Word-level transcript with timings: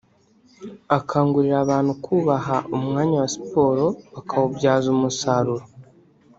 akangurira 0.97 1.57
abantu 1.63 1.93
kubaha 2.05 2.55
umwanya 2.77 3.15
wa 3.23 3.29
siporo 3.35 3.85
bakawubyaza 4.13 4.87
umusaruro 4.95 5.65